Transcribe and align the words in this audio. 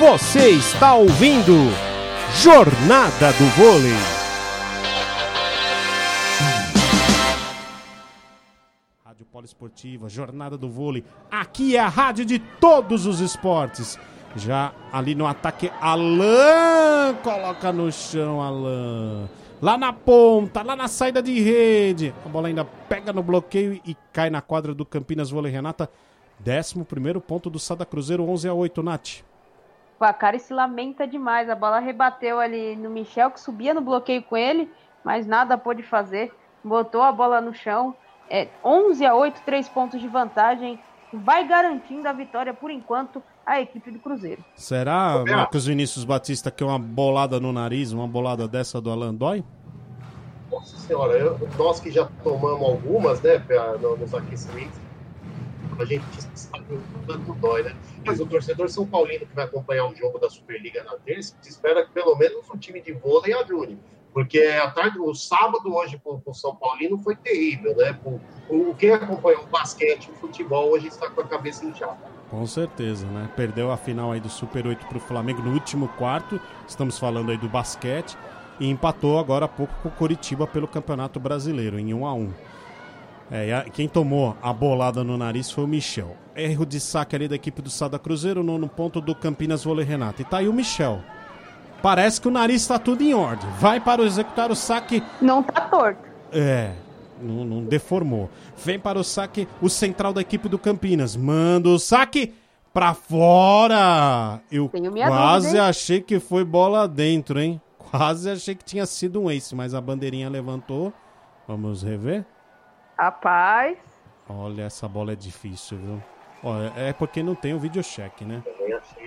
Você 0.00 0.52
está 0.52 0.94
ouvindo 0.94 1.52
Jornada 2.42 3.34
do 3.34 3.44
Vôlei. 3.54 3.92
Rádio 9.04 9.26
Poliesportiva, 9.26 10.08
Jornada 10.08 10.56
do 10.56 10.70
Vôlei. 10.70 11.04
Aqui 11.30 11.76
é 11.76 11.80
a 11.80 11.88
rádio 11.88 12.24
de 12.24 12.38
todos 12.38 13.04
os 13.04 13.20
esportes. 13.20 13.98
Já 14.34 14.72
ali 14.90 15.14
no 15.14 15.26
ataque, 15.26 15.70
Alan 15.82 17.14
coloca 17.22 17.70
no 17.70 17.92
chão, 17.92 18.40
Alan. 18.40 19.28
Lá 19.60 19.76
na 19.76 19.92
ponta, 19.92 20.62
lá 20.62 20.74
na 20.74 20.88
saída 20.88 21.22
de 21.22 21.38
rede. 21.42 22.14
A 22.24 22.28
bola 22.30 22.48
ainda 22.48 22.64
pega 22.64 23.12
no 23.12 23.22
bloqueio 23.22 23.78
e 23.84 23.94
cai 24.14 24.30
na 24.30 24.40
quadra 24.40 24.74
do 24.74 24.86
Campinas 24.86 25.30
Vôlei 25.30 25.52
Renata. 25.52 25.90
11 26.40 26.84
primeiro 26.84 27.20
ponto 27.20 27.50
do 27.50 27.58
Sada 27.58 27.84
Cruzeiro, 27.84 28.26
11 28.26 28.48
a 28.48 28.54
8, 28.54 28.82
Nath. 28.82 29.29
O 30.00 30.04
Acari 30.04 30.40
se 30.40 30.54
lamenta 30.54 31.06
demais. 31.06 31.50
A 31.50 31.54
bola 31.54 31.78
rebateu 31.78 32.40
ali 32.40 32.74
no 32.74 32.88
Michel, 32.88 33.30
que 33.30 33.38
subia 33.38 33.74
no 33.74 33.82
bloqueio 33.82 34.22
com 34.22 34.34
ele, 34.34 34.70
mas 35.04 35.26
nada 35.26 35.58
pôde 35.58 35.82
fazer. 35.82 36.32
Botou 36.64 37.02
a 37.02 37.12
bola 37.12 37.38
no 37.38 37.52
chão. 37.52 37.94
É 38.30 38.48
11 38.64 39.04
a 39.04 39.14
8, 39.14 39.42
3 39.44 39.68
pontos 39.68 40.00
de 40.00 40.08
vantagem. 40.08 40.80
Vai 41.12 41.46
garantindo 41.46 42.08
a 42.08 42.14
vitória 42.14 42.54
por 42.54 42.70
enquanto 42.70 43.22
a 43.44 43.60
equipe 43.60 43.90
do 43.90 43.98
Cruzeiro. 43.98 44.42
Será, 44.54 45.22
Marcos 45.28 45.66
Vinícius 45.66 46.04
Batista, 46.04 46.50
que 46.50 46.64
uma 46.64 46.78
bolada 46.78 47.38
no 47.38 47.52
nariz, 47.52 47.92
uma 47.92 48.08
bolada 48.08 48.48
dessa 48.48 48.80
do 48.80 48.90
Alan 48.90 49.14
dói? 49.14 49.44
Nossa 50.50 50.78
senhora, 50.78 51.12
eu, 51.18 51.38
nós 51.58 51.78
que 51.78 51.90
já 51.90 52.08
tomamos 52.22 52.66
algumas, 52.66 53.20
né, 53.20 53.42
nos 53.98 54.14
aquecimentos, 54.14 54.78
a 55.78 55.84
gente 55.84 56.04
sabe 56.34 56.74
o 56.74 57.06
tanto 57.06 57.34
dói, 57.34 57.64
né? 57.64 57.74
Mas 58.04 58.20
o 58.20 58.26
torcedor 58.26 58.68
São 58.68 58.86
Paulino 58.86 59.26
que 59.26 59.34
vai 59.34 59.44
acompanhar 59.44 59.86
o 59.86 59.94
jogo 59.94 60.18
da 60.18 60.30
Superliga 60.30 60.82
na 60.84 60.96
terça, 60.96 61.34
espera 61.42 61.84
que 61.84 61.92
pelo 61.92 62.16
menos 62.16 62.48
o 62.48 62.56
time 62.56 62.80
de 62.80 62.92
vôlei 62.92 63.34
ajude. 63.34 63.78
Porque 64.12 64.40
a 64.40 64.70
tarde, 64.70 64.98
o 64.98 65.14
sábado 65.14 65.72
hoje 65.72 65.96
para 65.96 66.12
o 66.24 66.34
São 66.34 66.54
Paulino 66.56 66.98
foi 66.98 67.14
terrível, 67.14 67.76
né? 67.76 67.96
O, 68.48 68.74
quem 68.74 68.90
acompanhou 68.90 69.44
o 69.44 69.46
basquete, 69.46 70.10
o 70.10 70.14
futebol, 70.14 70.70
hoje 70.70 70.88
está 70.88 71.08
com 71.08 71.20
a 71.20 71.26
cabeça 71.26 71.64
inchada. 71.64 71.98
Com 72.28 72.44
certeza, 72.46 73.06
né? 73.06 73.30
Perdeu 73.36 73.70
a 73.70 73.76
final 73.76 74.10
aí 74.10 74.20
do 74.20 74.28
Super 74.28 74.66
8 74.66 74.86
para 74.86 74.98
o 74.98 75.00
Flamengo 75.00 75.42
no 75.42 75.52
último 75.52 75.88
quarto. 75.90 76.40
Estamos 76.66 76.98
falando 76.98 77.30
aí 77.30 77.36
do 77.36 77.48
basquete. 77.48 78.16
E 78.58 78.68
empatou 78.68 79.18
agora 79.18 79.46
há 79.46 79.48
pouco 79.48 79.72
com 79.82 79.88
o 79.88 79.92
Coritiba 79.92 80.46
pelo 80.46 80.68
Campeonato 80.68 81.18
Brasileiro, 81.18 81.78
em 81.78 81.94
1 81.94 82.06
a 82.06 82.12
1 82.12 82.32
é, 83.30 83.64
quem 83.72 83.88
tomou 83.88 84.36
a 84.42 84.52
bolada 84.52 85.04
no 85.04 85.16
nariz 85.16 85.50
foi 85.50 85.64
o 85.64 85.68
Michel. 85.68 86.16
Erro 86.34 86.66
de 86.66 86.80
saque 86.80 87.14
ali 87.14 87.28
da 87.28 87.36
equipe 87.36 87.62
do 87.62 87.70
Sada 87.70 87.98
Cruzeiro 87.98 88.42
no, 88.42 88.58
no 88.58 88.68
ponto 88.68 89.00
do 89.00 89.14
Campinas 89.14 89.62
Vôlei 89.62 89.84
Renato. 89.84 90.22
E 90.22 90.24
tá 90.24 90.38
aí 90.38 90.48
o 90.48 90.52
Michel. 90.52 91.00
Parece 91.80 92.20
que 92.20 92.28
o 92.28 92.30
nariz 92.30 92.62
está 92.62 92.78
tudo 92.78 93.02
em 93.02 93.14
ordem. 93.14 93.48
Vai 93.58 93.80
para 93.80 94.02
executar 94.02 94.50
o 94.50 94.56
saque. 94.56 95.02
Não 95.20 95.42
tá 95.42 95.60
torto. 95.62 96.00
É, 96.32 96.72
não, 97.20 97.44
não, 97.44 97.64
deformou. 97.64 98.28
Vem 98.56 98.78
para 98.78 98.98
o 98.98 99.04
saque 99.04 99.46
o 99.62 99.68
central 99.68 100.12
da 100.12 100.20
equipe 100.20 100.48
do 100.48 100.58
Campinas. 100.58 101.16
Manda 101.16 101.68
o 101.68 101.78
saque 101.78 102.34
para 102.72 102.94
fora. 102.94 104.40
Eu 104.50 104.68
quase 105.06 105.46
dúvida, 105.48 105.66
achei 105.66 106.00
que 106.00 106.18
foi 106.18 106.44
bola 106.44 106.86
dentro, 106.88 107.40
hein? 107.40 107.60
Quase 107.78 108.30
achei 108.30 108.54
que 108.54 108.64
tinha 108.64 108.86
sido 108.86 109.20
um 109.20 109.30
ace, 109.30 109.54
mas 109.54 109.74
a 109.74 109.80
bandeirinha 109.80 110.28
levantou. 110.28 110.92
Vamos 111.48 111.82
rever. 111.82 112.24
Rapaz. 113.00 113.78
Olha, 114.28 114.64
essa 114.64 114.86
bola 114.86 115.12
é 115.12 115.16
difícil, 115.16 115.78
viu? 115.78 116.02
Olha, 116.42 116.70
é 116.76 116.92
porque 116.92 117.22
não 117.22 117.34
tem 117.34 117.54
o 117.54 117.58
videocheck, 117.58 118.26
né? 118.26 118.42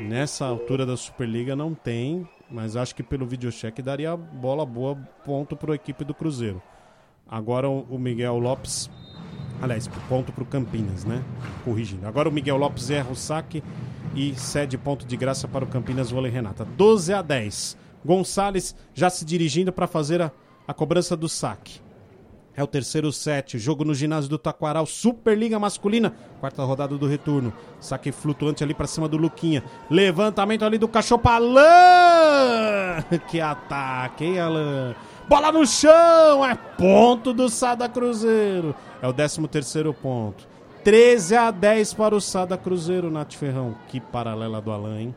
Nessa 0.01 0.47
altura 0.47 0.83
da 0.83 0.97
Superliga 0.97 1.55
não 1.55 1.75
tem, 1.75 2.27
mas 2.49 2.75
acho 2.75 2.95
que 2.95 3.03
pelo 3.03 3.27
videocheck 3.27 3.79
daria 3.83 4.17
bola 4.17 4.65
boa, 4.65 4.95
ponto 5.23 5.55
para 5.55 5.73
a 5.73 5.75
equipe 5.75 6.03
do 6.03 6.11
Cruzeiro. 6.11 6.59
Agora 7.29 7.69
o 7.69 7.99
Miguel 7.99 8.39
Lopes, 8.39 8.89
aliás, 9.61 9.87
ponto 10.09 10.31
para 10.31 10.43
o 10.43 10.47
Campinas, 10.47 11.05
né? 11.05 11.23
Corrigindo. 11.63 12.07
Agora 12.07 12.27
o 12.27 12.31
Miguel 12.31 12.57
Lopes 12.57 12.89
erra 12.89 13.11
o 13.11 13.15
saque 13.15 13.63
e 14.15 14.33
cede 14.33 14.75
ponto 14.75 15.05
de 15.05 15.15
graça 15.15 15.47
para 15.47 15.65
o 15.65 15.67
Campinas 15.67 16.09
Vôlei 16.09 16.31
Renata. 16.31 16.65
12 16.65 17.13
a 17.13 17.21
10. 17.21 17.77
Gonçalves 18.03 18.75
já 18.91 19.11
se 19.11 19.23
dirigindo 19.23 19.71
para 19.71 19.85
fazer 19.85 20.19
a, 20.19 20.31
a 20.67 20.73
cobrança 20.73 21.15
do 21.15 21.29
saque. 21.29 21.79
É 22.55 22.61
o 22.61 22.67
terceiro 22.67 23.11
set, 23.11 23.57
jogo 23.57 23.83
no 23.83 23.95
ginásio 23.95 24.29
do 24.29 24.37
Taquaral, 24.37 24.85
Superliga 24.85 25.57
Masculina, 25.57 26.13
quarta 26.39 26.63
rodada 26.63 26.95
do 26.95 27.07
retorno. 27.07 27.51
Saque 27.79 28.11
flutuante 28.11 28.63
ali 28.63 28.75
para 28.75 28.85
cima 28.85 29.07
do 29.07 29.17
Luquinha. 29.17 29.63
Levantamento 29.89 30.63
ali 30.63 30.77
do 30.77 30.87
cachorro 30.87 31.21
Alan! 31.25 33.03
Que 33.27 33.41
ataque, 33.41 34.25
hein, 34.25 34.39
Alan? 34.39 34.95
Bola 35.27 35.51
no 35.51 35.65
chão, 35.65 36.45
é 36.45 36.53
ponto 36.53 37.33
do 37.33 37.49
Sada 37.49 37.89
Cruzeiro. 37.89 38.75
É 39.01 39.07
o 39.07 39.13
décimo 39.13 39.47
terceiro 39.47 39.91
ponto. 39.93 40.47
13 40.83 41.35
a 41.35 41.49
10 41.49 41.93
para 41.93 42.13
o 42.13 42.21
Sada 42.21 42.57
Cruzeiro, 42.57 43.09
Nath 43.09 43.33
Ferrão. 43.33 43.75
Que 43.87 43.99
paralela 43.99 44.61
do 44.61 44.71
Alan, 44.71 44.99
hein? 44.99 45.15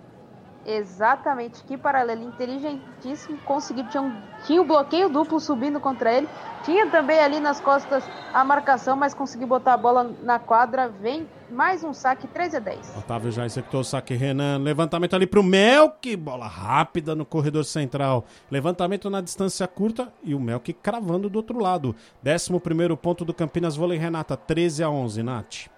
Exatamente, 0.67 1.63
que 1.63 1.79
paralelo 1.79 2.25
inteligentíssimo. 2.25 3.39
Conseguiu, 3.45 3.89
tinha, 3.89 4.03
um, 4.03 4.21
tinha 4.45 4.61
um 4.61 4.67
bloqueio 4.67 5.09
duplo 5.09 5.39
subindo 5.39 5.79
contra 5.79 6.13
ele. 6.13 6.29
Tinha 6.65 6.91
também 6.91 7.21
ali 7.21 7.39
nas 7.39 7.61
costas 7.61 8.03
a 8.35 8.43
marcação, 8.43 8.97
mas 8.97 9.15
conseguiu 9.15 9.47
botar 9.47 9.75
a 9.75 9.77
bola 9.77 10.11
na 10.25 10.41
quadra. 10.41 10.89
Vem 10.89 11.29
mais 11.49 11.85
um 11.85 11.93
saque, 11.93 12.27
13 12.27 12.57
a 12.57 12.61
10. 12.61 12.97
Otávio 12.99 13.31
já 13.31 13.47
executou 13.47 13.83
o 13.83 13.85
saque, 13.85 14.15
Renan. 14.15 14.59
Levantamento 14.59 15.15
ali 15.15 15.27
pro 15.27 15.41
Melk. 15.41 16.17
Bola 16.17 16.49
rápida 16.49 17.15
no 17.15 17.25
corredor 17.25 17.65
central. 17.65 18.25
Levantamento 18.51 19.09
na 19.09 19.21
distância 19.21 19.69
curta 19.69 20.13
e 20.25 20.35
o 20.35 20.41
Melk 20.41 20.73
cravando 20.73 21.31
do 21.31 21.37
outro 21.37 21.61
lado. 21.61 21.95
11 22.27 22.59
primeiro 22.59 22.97
ponto 22.97 23.25
do 23.25 23.33
Campinas 23.33 23.77
Vôlei 23.77 23.99
Renata, 23.99 24.37
13 24.37 24.83
a 24.83 24.91
11, 24.91 25.23
Nath. 25.23 25.76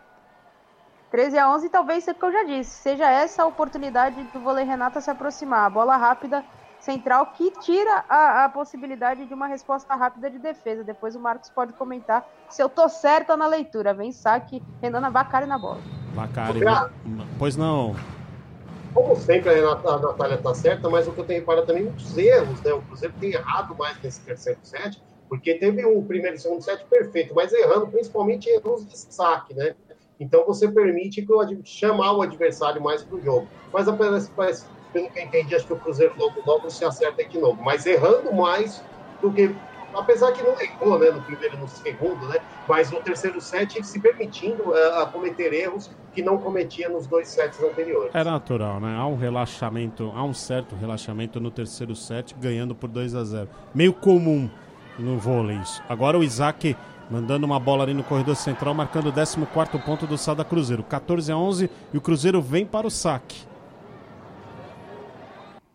13 1.10 1.38
a 1.38 1.54
11, 1.54 1.68
talvez 1.70 2.04
seja 2.04 2.16
o 2.16 2.20
que 2.20 2.26
eu 2.26 2.32
já 2.32 2.44
disse, 2.44 2.70
seja 2.70 3.10
essa 3.10 3.42
a 3.42 3.46
oportunidade 3.46 4.22
do 4.24 4.40
vôlei 4.40 4.64
Renata 4.64 5.00
se 5.00 5.10
aproximar. 5.10 5.64
A 5.64 5.70
bola 5.70 5.96
rápida 5.96 6.44
central 6.80 7.32
que 7.34 7.50
tira 7.60 8.04
a, 8.08 8.44
a, 8.44 8.48
possibilidade 8.48 9.26
de 9.26 9.34
uma 9.34 9.46
resposta 9.46 9.94
rápida 9.94 10.30
de 10.30 10.38
defesa. 10.38 10.84
Depois 10.84 11.16
o 11.16 11.20
Marcos 11.20 11.50
pode 11.50 11.72
comentar 11.72 12.28
se 12.48 12.62
eu 12.62 12.68
tô 12.68 12.88
certa 12.88 13.36
na 13.36 13.46
leitura. 13.46 13.94
Vem 13.94 14.12
saque, 14.12 14.62
Renana 14.80 15.10
Vacari 15.10 15.46
na 15.46 15.58
bola. 15.58 15.80
Vacari, 16.14 16.60
pois 17.38 17.56
não. 17.56 17.96
Como 18.94 19.16
sempre, 19.16 19.50
a, 19.50 19.52
Renata, 19.52 19.88
a 19.88 19.98
Natália 19.98 20.38
tá 20.38 20.54
certa, 20.54 20.88
mas 20.88 21.06
o 21.06 21.12
que 21.12 21.20
eu 21.20 21.24
tenho 21.24 21.44
para 21.44 21.64
também 21.64 21.84
muitos 21.84 22.16
erros, 22.16 22.60
né? 22.62 22.72
O 22.72 22.82
Cruzeiro 22.82 23.14
tem 23.18 23.32
errado 23.32 23.74
mais 23.76 24.00
nesse 24.02 24.20
terceiro 24.22 24.58
set, 24.62 25.02
porque 25.28 25.54
teve 25.54 25.84
o 25.84 26.02
primeiro 26.02 26.36
e 26.36 26.38
segundo 26.38 26.62
set 26.62 26.84
perfeito, 26.86 27.34
mas 27.34 27.52
errando 27.52 27.86
principalmente 27.88 28.48
erros 28.48 28.86
de 28.86 28.96
saque, 28.96 29.54
né? 29.54 29.74
Então 30.20 30.44
você 30.44 30.68
permite 30.68 31.22
que 31.22 31.32
o, 31.32 31.60
chamar 31.64 32.12
o 32.12 32.22
adversário 32.22 32.82
mais 32.82 33.02
para 33.02 33.16
o 33.16 33.22
jogo. 33.22 33.48
Mas 33.72 33.88
apenas, 33.88 34.30
pelo 34.92 35.08
que 35.10 35.18
eu 35.18 35.24
entendi, 35.24 35.54
acho 35.54 35.66
que 35.66 35.72
o 35.72 35.78
Cruzeiro 35.78 36.14
logo, 36.18 36.42
logo 36.46 36.70
se 36.70 36.84
acerta 36.84 37.24
de 37.24 37.38
novo. 37.38 37.62
Mas 37.62 37.86
errando 37.86 38.32
mais 38.32 38.82
do 39.20 39.32
que. 39.32 39.54
Apesar 39.94 40.32
que 40.32 40.42
não 40.42 40.60
errou 40.60 40.98
né, 40.98 41.10
no 41.10 41.22
primeiro 41.22 41.56
e 41.56 41.60
no 41.60 41.68
segundo, 41.68 42.28
né? 42.28 42.38
Mas 42.68 42.90
no 42.90 43.00
terceiro 43.00 43.40
set 43.40 43.82
se 43.82 43.98
permitindo 43.98 44.64
uh, 44.64 45.00
a 45.00 45.06
cometer 45.06 45.52
erros 45.52 45.90
que 46.12 46.22
não 46.22 46.36
cometia 46.36 46.90
nos 46.90 47.06
dois 47.06 47.26
sets 47.28 47.62
anteriores. 47.62 48.14
É 48.14 48.22
natural, 48.22 48.80
né? 48.80 48.94
Há 48.96 49.06
um 49.06 49.16
relaxamento, 49.16 50.12
há 50.14 50.22
um 50.22 50.34
certo 50.34 50.76
relaxamento 50.76 51.40
no 51.40 51.50
terceiro 51.50 51.96
set, 51.96 52.34
ganhando 52.38 52.74
por 52.74 52.88
2 52.88 53.14
a 53.14 53.24
0 53.24 53.48
Meio 53.74 53.94
comum 53.94 54.50
no 54.98 55.16
vôlei 55.16 55.56
isso. 55.56 55.82
Agora 55.88 56.18
o 56.18 56.22
Isaac 56.22 56.76
mandando 57.10 57.46
uma 57.46 57.58
bola 57.58 57.84
ali 57.84 57.94
no 57.94 58.04
corredor 58.04 58.36
central, 58.36 58.74
marcando 58.74 59.08
o 59.08 59.12
14 59.12 59.38
ponto 59.84 60.06
do 60.06 60.18
Sada 60.18 60.44
Cruzeiro. 60.44 60.82
14 60.82 61.32
a 61.32 61.36
11 61.36 61.70
e 61.92 61.98
o 61.98 62.00
Cruzeiro 62.00 62.40
vem 62.42 62.66
para 62.66 62.86
o 62.86 62.90
saque. 62.90 63.46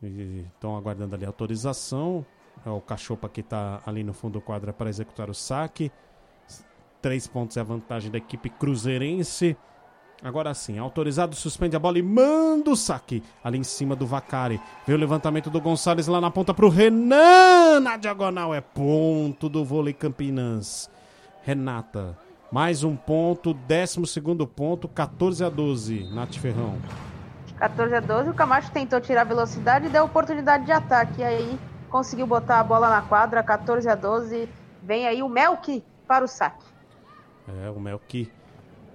Estão 0.01 0.75
aguardando 0.75 1.15
ali 1.15 1.25
a 1.25 1.29
autorização. 1.29 2.25
É 2.65 2.69
o 2.69 2.79
Cachopa 2.79 3.27
que 3.27 3.41
está 3.41 3.81
ali 3.85 4.03
no 4.03 4.13
fundo 4.13 4.33
do 4.33 4.41
quadro 4.41 4.71
para 4.73 4.89
executar 4.89 5.29
o 5.29 5.33
saque. 5.33 5.91
Três 7.01 7.27
pontos 7.27 7.57
é 7.57 7.59
a 7.59 7.63
vantagem 7.63 8.11
da 8.11 8.17
equipe 8.17 8.49
cruzeirense. 8.49 9.57
Agora 10.23 10.53
sim, 10.53 10.77
autorizado, 10.77 11.35
suspende 11.35 11.75
a 11.75 11.79
bola 11.79 11.99
e 11.99 12.01
manda 12.01 12.69
o 12.69 12.77
saque 12.77 13.21
ali 13.43 13.57
em 13.57 13.63
cima 13.63 13.93
do 13.93 14.07
Vacari. 14.07 14.61
Vê 14.87 14.93
o 14.93 14.97
levantamento 14.97 15.49
do 15.49 15.59
Gonçalves 15.59 16.07
lá 16.07 16.21
na 16.21 16.31
ponta 16.31 16.53
para 16.53 16.65
o 16.65 16.69
Renan. 16.69 17.81
Na 17.81 17.97
diagonal 17.97 18.53
é 18.53 18.61
ponto 18.61 19.49
do 19.49 19.65
vôlei 19.65 19.93
Campinas. 19.93 20.89
Renata. 21.43 22.17
Mais 22.51 22.83
um 22.83 22.95
ponto, 22.95 23.53
12 23.53 24.07
segundo 24.07 24.47
ponto, 24.47 24.87
14 24.87 25.43
a 25.43 25.49
12, 25.49 26.09
Nath 26.13 26.35
Ferrão. 26.35 26.77
14 27.57 27.95
a 27.95 27.99
12, 27.99 28.29
o 28.29 28.33
Camacho 28.33 28.71
tentou 28.71 29.01
tirar 29.01 29.23
velocidade 29.23 29.87
e 29.87 29.89
deu 29.89 30.05
oportunidade 30.05 30.65
de 30.65 30.71
ataque. 30.71 31.21
E 31.21 31.23
aí 31.23 31.59
conseguiu 31.89 32.25
botar 32.25 32.59
a 32.59 32.63
bola 32.63 32.89
na 32.89 33.01
quadra, 33.01 33.43
14 33.43 33.89
a 33.89 33.95
12. 33.95 34.47
Vem 34.81 35.07
aí 35.07 35.21
o 35.21 35.29
Melk 35.29 35.83
para 36.07 36.23
o 36.23 36.27
saque. 36.27 36.65
É, 37.47 37.69
o 37.69 37.79
Melk, 37.79 38.31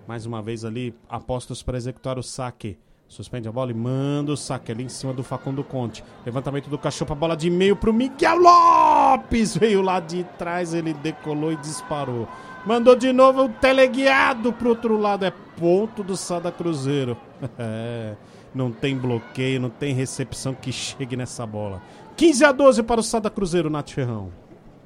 mais 0.07 0.25
uma 0.25 0.41
vez 0.41 0.65
ali, 0.65 0.95
apostos 1.09 1.63
para 1.63 1.77
executar 1.77 2.19
o 2.19 2.23
saque. 2.23 2.79
Suspende 3.09 3.49
a 3.49 3.53
bola 3.53 3.71
e 3.71 3.75
manda 3.75 4.33
o 4.33 4.37
saque 4.37 4.71
ali 4.71 4.85
em 4.85 4.89
cima 4.89 5.15
do 5.15 5.25
Facundo 5.25 5.65
Conte. 5.65 6.05
Levantamento 6.27 6.69
do 6.69 6.77
cachorro, 6.77 7.13
a 7.13 7.15
bola 7.15 7.35
de 7.35 7.49
meio 7.49 7.75
pro 7.75 7.91
Miguel 7.91 8.37
Lopes. 8.37 9.57
Veio 9.57 9.81
lá 9.81 9.99
de 9.99 10.25
trás, 10.37 10.75
ele 10.75 10.93
decolou 10.93 11.51
e 11.51 11.57
disparou. 11.57 12.29
Mandou 12.67 12.95
de 12.95 13.11
novo 13.11 13.45
o 13.45 13.49
teleguiado 13.49 14.53
pro 14.53 14.69
outro 14.69 14.99
lado. 14.99 15.25
É 15.25 15.33
ponto 15.57 16.03
do 16.03 16.17
Sada 16.17 16.53
Cruzeiro. 16.53 17.17
É, 17.57 18.17
não 18.53 18.73
tem 18.73 18.97
bloqueio, 18.97 19.61
não 19.61 19.71
tem 19.71 19.95
recepção 19.95 20.55
que 20.55 20.73
chegue 20.73 21.17
nessa 21.17 21.47
bola. 21.47 21.81
15 22.17 22.45
a 22.45 22.51
12 22.51 22.83
para 22.83 22.99
o 22.99 23.03
Sada 23.03 23.31
Cruzeiro, 23.31 23.71
Nath 23.71 23.91
Ferrão. 23.91 24.33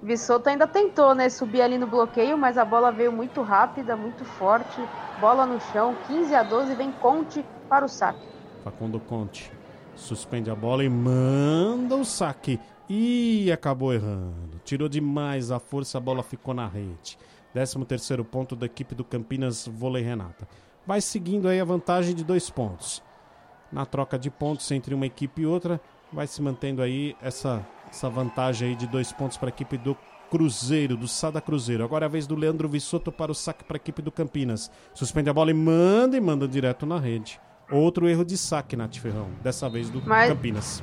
Vissoto 0.03 0.51
ainda 0.51 0.67
tentou, 0.67 1.15
né, 1.15 1.31
subir 1.31 1.63
ali 1.63 1.79
no 1.79 1.87
bloqueio, 1.87 2.37
mas 2.37 2.59
a 2.59 2.65
bola 2.65 2.93
veio 2.93 3.11
muito 3.11 3.41
rápida, 3.41 3.97
muito 3.97 4.25
forte. 4.25 4.79
Bola 5.19 5.47
no 5.47 5.59
chão, 5.73 5.97
15 6.09 6.35
a 6.35 6.43
12, 6.43 6.75
vem 6.75 6.93
Conte 6.93 7.43
para 7.73 7.87
o 7.87 7.89
saque. 7.89 8.21
Facundo 8.63 9.01
Conte 9.01 9.51
suspende 9.95 10.51
a 10.51 10.55
bola 10.55 10.85
e 10.85 10.91
manda 10.91 11.97
o 11.97 12.05
saque. 12.05 12.61
E 12.87 13.51
acabou 13.51 13.95
errando. 13.95 14.61
Tirou 14.63 14.91
demais 14.91 15.51
a 15.51 15.59
força, 15.59 15.97
a 15.97 16.01
bola 16.01 16.23
ficou 16.23 16.53
na 16.53 16.69
rede. 16.69 17.17
13 17.55 17.83
terceiro 17.87 18.27
ponto 18.27 18.55
da 18.55 18.67
equipe 18.67 18.95
do 18.95 19.03
Campinas 19.03 19.67
Vôlei 19.67 20.03
Renata. 20.03 20.47
Vai 20.87 21.01
seguindo 21.01 21.49
aí 21.49 21.61
a 21.61 21.65
vantagem 21.65 22.15
de 22.15 22.23
dois 22.23 22.51
pontos. 22.51 23.03
Na 23.73 23.87
troca 23.87 24.19
de 24.19 24.29
pontos 24.31 24.71
entre 24.71 24.95
uma 24.95 25.07
equipe 25.07 25.41
e 25.41 25.47
outra, 25.47 25.81
vai 26.13 26.27
se 26.27 26.43
mantendo 26.43 26.83
aí 26.83 27.17
essa, 27.23 27.67
essa 27.89 28.11
vantagem 28.11 28.69
aí 28.69 28.75
de 28.75 28.87
dois 28.87 29.13
pontos 29.13 29.39
para 29.39 29.49
a 29.49 29.55
equipe 29.55 29.79
do 29.79 29.97
Cruzeiro, 30.31 30.95
do 30.95 31.09
Sada 31.09 31.41
Cruzeiro. 31.41 31.85
Agora 31.85 32.05
é 32.05 32.09
a 32.09 32.11
vez 32.11 32.27
do 32.27 32.35
Leandro 32.35 32.69
Vissoto 32.69 33.11
para 33.11 33.33
o 33.33 33.35
saque 33.35 33.65
para 33.65 33.77
a 33.77 33.81
equipe 33.81 34.03
do 34.03 34.13
Campinas. 34.13 34.71
Suspende 34.93 35.31
a 35.31 35.33
bola 35.33 35.51
e 35.51 35.55
manda 35.55 36.19
e 36.19 36.21
manda 36.21 36.47
direto 36.47 36.85
na 36.85 36.99
rede. 36.99 37.41
Outro 37.73 38.09
erro 38.09 38.25
de 38.25 38.37
saque, 38.37 38.77
Nath 38.77 38.97
Ferrão. 38.97 39.29
Dessa 39.43 39.69
vez 39.69 39.89
do 39.89 40.03
Mas, 40.05 40.29
Campinas. 40.29 40.83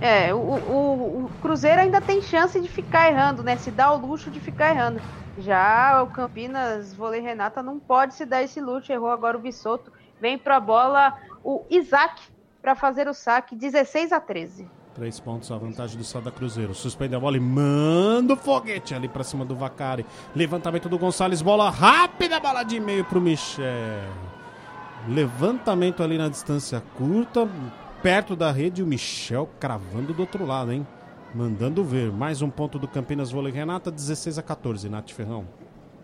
É, 0.00 0.32
o, 0.32 0.38
o, 0.38 1.24
o, 1.24 1.30
Cruzeiro 1.42 1.80
ainda 1.80 2.00
tem 2.00 2.22
chance 2.22 2.58
de 2.60 2.68
ficar 2.68 3.10
errando, 3.10 3.42
né? 3.42 3.56
Se 3.56 3.70
dá 3.70 3.92
o 3.92 3.98
luxo 3.98 4.30
de 4.30 4.40
ficar 4.40 4.70
errando. 4.70 5.00
Já 5.38 6.02
o 6.02 6.08
Campinas, 6.08 6.94
vôlei 6.94 7.20
Renata, 7.20 7.62
não 7.62 7.78
pode 7.78 8.14
se 8.14 8.24
dar 8.24 8.42
esse 8.42 8.60
luxo. 8.60 8.92
Errou 8.92 9.10
agora 9.10 9.36
o 9.36 9.40
Bissoto. 9.40 9.92
Vem 10.20 10.38
pra 10.38 10.60
bola 10.60 11.16
o 11.42 11.64
Isaac 11.70 12.20
para 12.60 12.74
fazer 12.74 13.08
o 13.08 13.14
saque, 13.14 13.56
16 13.56 14.12
a 14.12 14.20
13. 14.20 14.68
Três 14.94 15.20
pontos 15.20 15.50
a 15.50 15.56
vantagem 15.56 15.96
do 15.96 16.04
Sada 16.04 16.30
Cruzeiro. 16.30 16.74
Suspende 16.74 17.14
a 17.14 17.20
bola 17.20 17.36
e 17.36 17.40
manda 17.40 18.34
o 18.34 18.36
foguete 18.36 18.94
ali 18.94 19.08
para 19.08 19.24
cima 19.24 19.44
do 19.44 19.54
Vacari. 19.54 20.04
Levantamento 20.34 20.88
do 20.88 20.98
Gonçalves, 20.98 21.40
bola 21.40 21.70
rápida, 21.70 22.40
bola 22.40 22.62
de 22.62 22.78
meio 22.80 23.04
pro 23.04 23.20
Michel. 23.20 24.29
Levantamento 25.10 26.04
ali 26.04 26.16
na 26.16 26.28
distância 26.28 26.80
curta, 26.96 27.48
perto 28.00 28.36
da 28.36 28.52
rede, 28.52 28.80
o 28.80 28.86
Michel 28.86 29.50
cravando 29.58 30.14
do 30.14 30.20
outro 30.20 30.46
lado, 30.46 30.70
hein? 30.70 30.86
Mandando 31.34 31.82
ver. 31.82 32.12
Mais 32.12 32.42
um 32.42 32.48
ponto 32.48 32.78
do 32.78 32.86
Campinas 32.86 33.32
Vôlei 33.32 33.52
Renata, 33.52 33.90
16 33.90 34.38
a 34.38 34.42
14, 34.42 34.88
Nath 34.88 35.10
Ferrão. 35.10 35.48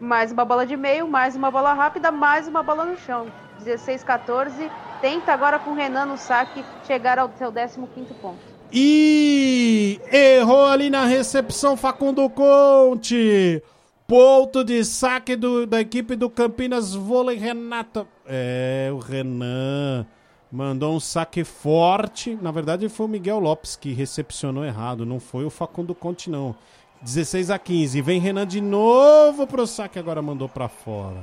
Mais 0.01 0.33
uma 0.33 0.45
bola 0.45 0.67
de 0.67 0.77
meio, 0.77 1.07
mais 1.07 1.37
uma 1.37 1.53
bola 1.53 1.73
rápida, 1.73 2.11
mais 2.11 2.49
uma 2.49 2.65
bola 2.65 2.85
no 2.85 2.99
chão. 2.99 3.29
16 3.61 4.03
a 4.03 4.07
14. 4.07 4.71
Tenta 5.01 5.33
agora 5.33 5.61
com 5.61 5.71
o 5.71 5.75
Renan 5.75 6.07
no 6.07 6.19
saque 6.19 6.65
chegar 6.85 7.17
ao 7.17 7.31
seu 7.39 7.53
15 7.53 8.13
ponto. 8.21 8.41
E 8.73 10.01
errou 10.11 10.67
ali 10.67 10.91
na 10.91 11.05
recepção 11.05 11.77
Facundo 11.77 12.29
Conte. 12.29 13.63
Ponto 14.09 14.65
de 14.65 14.85
saque 14.85 15.37
do, 15.37 15.65
da 15.65 15.81
equipe 15.81 16.17
do 16.17 16.29
Campinas 16.29 16.93
Vôlei 16.93 17.39
Renata. 17.39 18.05
É, 18.27 18.91
o 18.93 18.99
Renan 18.99 20.07
mandou 20.51 20.95
um 20.95 21.01
saque 21.01 21.45
forte. 21.45 22.39
Na 22.41 22.51
verdade, 22.51 22.89
foi 22.89 23.07
o 23.07 23.09
Miguel 23.09 23.39
Lopes 23.39 23.77
que 23.77 23.93
recepcionou 23.93 24.65
errado. 24.65 25.07
Não 25.07 25.21
foi 25.21 25.45
o 25.45 25.51
Facundo 25.51 25.95
Conte, 25.95 26.31
não. 26.31 26.55
16 27.03 27.51
a 27.51 27.59
15. 27.59 28.01
Vem 28.01 28.21
Renan 28.21 28.47
de 28.47 28.61
novo 28.61 29.47
pro 29.47 29.67
saque. 29.67 29.99
Agora 29.99 30.21
mandou 30.21 30.49
para 30.49 30.69
fora. 30.69 31.23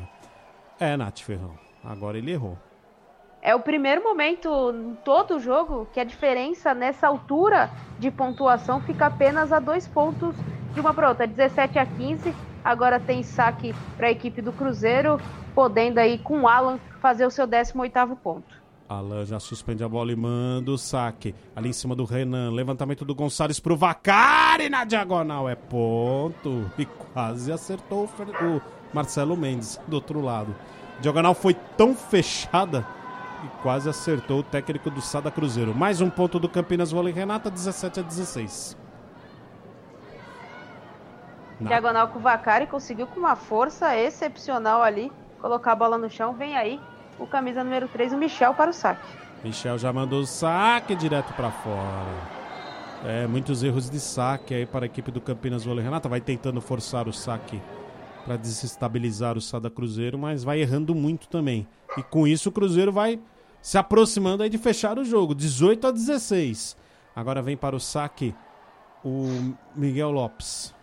É, 0.80 0.96
Nath 0.96 1.20
Ferrão. 1.20 1.54
Agora 1.84 2.18
ele 2.18 2.32
errou. 2.32 2.58
É 3.42 3.54
o 3.54 3.60
primeiro 3.60 4.02
momento 4.02 4.50
em 4.74 4.96
todo 5.04 5.36
o 5.36 5.40
jogo 5.40 5.88
que 5.92 6.00
a 6.00 6.06
diferença 6.06 6.74
nessa 6.74 7.08
altura 7.08 7.70
de 8.00 8.10
pontuação 8.10 8.80
fica 8.82 9.08
apenas 9.08 9.52
a 9.52 9.60
dois 9.60 9.86
pontos 9.86 10.34
de 10.74 10.80
uma 10.80 10.94
para 10.94 11.10
outra. 11.10 11.28
17 11.28 11.78
a 11.78 11.86
15 11.86 12.34
Agora 12.64 12.98
tem 12.98 13.24
saque 13.24 13.76
para 13.98 14.08
a 14.08 14.12
equipe 14.12 14.42
do 14.42 14.54
Cruzeiro, 14.54 15.20
podendo 15.54 16.00
aí 16.00 16.18
com 16.18 16.42
o 16.42 16.48
Alan 16.48 16.80
fazer 17.04 17.26
o 17.26 17.30
seu 17.30 17.46
18º 17.46 18.16
ponto. 18.16 18.64
Alan 18.88 19.26
já 19.26 19.38
suspende 19.38 19.84
a 19.84 19.90
bola 19.90 20.14
e 20.14 20.16
manda 20.16 20.72
o 20.72 20.78
saque. 20.78 21.36
Ali 21.54 21.68
em 21.68 21.74
cima 21.74 21.94
do 21.94 22.06
Renan. 22.06 22.50
Levantamento 22.52 23.04
do 23.04 23.14
Gonçalves 23.14 23.60
pro 23.60 23.76
Vacari 23.76 24.70
na 24.70 24.86
diagonal. 24.86 25.50
É 25.50 25.56
ponto. 25.56 26.72
E 26.78 26.86
quase 26.86 27.52
acertou 27.52 28.06
o 28.06 28.62
Marcelo 28.94 29.36
Mendes 29.36 29.78
do 29.86 29.96
outro 29.96 30.22
lado. 30.22 30.56
A 30.98 31.02
diagonal 31.02 31.34
foi 31.34 31.54
tão 31.54 31.94
fechada 31.94 32.88
e 33.44 33.62
quase 33.62 33.90
acertou 33.90 34.40
o 34.40 34.44
técnico 34.44 34.90
do 34.90 35.02
Sada 35.02 35.30
Cruzeiro. 35.30 35.76
Mais 35.76 36.00
um 36.00 36.10
ponto 36.10 36.40
do 36.40 36.48
Campinas 36.48 36.94
Vôlei 36.94 37.14
Renata, 37.14 37.52
17 37.52 38.00
a 38.00 38.04
16. 38.04 38.78
Não. 41.60 41.68
Diagonal 41.68 42.08
com 42.08 42.20
o 42.20 42.22
Vacari, 42.22 42.66
conseguiu 42.66 43.08
com 43.08 43.20
uma 43.20 43.36
força 43.36 43.98
excepcional 43.98 44.82
ali 44.82 45.12
colocar 45.42 45.74
a 45.74 45.76
bola 45.76 45.98
no 45.98 46.10
chão. 46.10 46.32
Vem 46.34 46.56
aí 46.56 46.80
o 47.20 47.28
camisa 47.28 47.64
número 47.64 47.88
3, 47.88 48.14
o 48.14 48.18
Michel, 48.18 48.54
para 48.54 48.70
o 48.70 48.74
saque. 48.74 49.06
Michel 49.44 49.78
já 49.78 49.92
mandou 49.92 50.22
o 50.22 50.26
saque 50.26 50.96
direto 50.96 51.34
para 51.34 51.52
fora. 51.52 52.44
É, 53.06 53.28
muitos 53.28 53.64
erros 53.64 53.90
de 53.90 54.00
saque 54.00 54.54
aí 54.54 54.66
para 54.66 54.86
a 54.86 54.88
equipe 54.88 55.12
do 55.12 55.20
Campinas 55.20 55.66
Vôlei. 55.66 55.84
Renata 55.84 56.08
vai 56.08 56.22
tentando 56.22 56.62
forçar 56.62 57.08
o 57.08 57.14
saque 57.14 57.62
para 58.24 58.38
desestabilizar 58.38 59.38
o 59.38 59.42
Sada 59.42 59.70
Cruzeiro, 59.70 60.18
mas 60.18 60.44
vai 60.44 60.62
errando 60.62 60.96
muito 60.96 61.28
também. 61.28 61.68
E 61.98 62.04
com 62.04 62.26
isso 62.26 62.50
o 62.50 62.52
Cruzeiro 62.52 62.92
vai 62.92 63.20
se 63.62 63.78
aproximando 63.78 64.44
aí 64.44 64.50
de 64.50 64.58
fechar 64.58 64.98
o 64.98 65.04
jogo, 65.04 65.36
18 65.36 65.88
a 65.88 65.92
16. 65.92 66.78
Agora 67.16 67.42
vem 67.42 67.58
para 67.58 67.76
o 67.76 67.80
saque 67.80 68.34
o 69.04 69.54
Miguel 69.76 70.12
Lopes. 70.12 70.74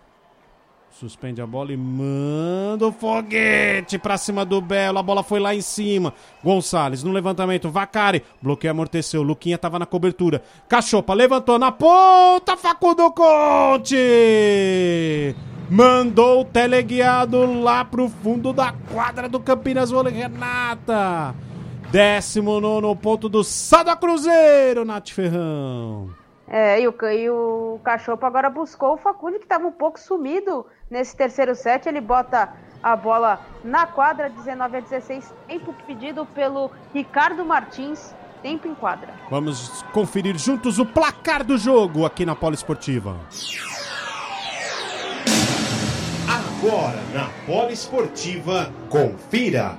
Suspende 0.91 1.41
a 1.41 1.47
bola 1.47 1.73
e 1.73 1.77
manda 1.77 2.87
o 2.87 2.93
foguete 2.93 3.99
pra 3.99 4.19
cima 4.19 4.45
do 4.45 4.61
Belo. 4.61 4.99
A 4.99 5.03
bola 5.03 5.23
foi 5.23 5.41
lá 5.41 5.55
em 5.55 5.61
cima. 5.61 6.13
Gonçalves 6.45 7.03
no 7.03 7.13
levantamento. 7.13 7.71
Vacari. 7.71 8.23
Bloqueio 8.43 8.73
amorteceu. 8.73 9.23
Luquinha 9.23 9.57
tava 9.57 9.79
na 9.79 9.87
cobertura. 9.87 10.43
Cachopa 10.69 11.15
levantou 11.15 11.59
na 11.59 11.73
ponta. 11.73 12.57
Facundo 12.57 13.11
Conte. 13.13 13.97
Mandou 15.71 16.41
o 16.41 16.45
teleguiado 16.45 17.61
lá 17.63 17.85
pro 17.85 18.09
fundo 18.09 18.53
da 18.53 18.73
quadra 18.93 19.29
do 19.29 19.39
Campinas 19.39 19.91
Vôlei 19.91 20.13
Renata. 20.13 21.35
19 21.93 22.97
ponto 22.97 23.29
do 23.29 23.43
Sada 23.43 23.97
Cruzeiro, 23.97 24.85
Nath 24.85 25.11
Ferrão. 25.11 26.11
É, 26.53 26.81
e 26.81 26.89
o, 26.89 26.95
e 27.13 27.31
o 27.31 27.81
Cachopa 27.85 28.27
agora 28.27 28.51
buscou 28.51 28.95
o 28.95 28.97
Facundo, 28.97 29.39
que 29.39 29.45
estava 29.45 29.69
um 29.69 29.73
pouco 29.73 30.01
sumido 30.01 30.67
nesse 30.91 31.17
terceiro 31.17 31.55
set. 31.55 31.87
Ele 31.87 32.01
bota 32.01 32.53
a 32.83 32.97
bola 32.97 33.41
na 33.63 33.87
quadra, 33.87 34.29
19 34.29 34.77
a 34.77 34.81
16. 34.81 35.33
Tempo 35.47 35.73
pedido 35.87 36.27
pelo 36.27 36.71
Ricardo 36.93 37.45
Martins. 37.45 38.15
Tempo 38.43 38.67
em 38.67 38.75
quadra. 38.75 39.13
Vamos 39.31 39.83
conferir 39.93 40.37
juntos 40.39 40.79
o 40.79 40.87
placar 40.87 41.45
do 41.45 41.59
jogo 41.59 42.07
aqui 42.07 42.25
na 42.25 42.35
Poliesportiva. 42.35 43.21
Agora 46.27 47.01
na 47.13 47.29
Poliesportiva, 47.47 48.73
confira 48.89 49.77